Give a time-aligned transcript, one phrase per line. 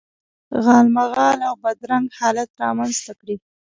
[0.65, 3.35] غالمغال او بد رنګ حالت رامنځته کړي.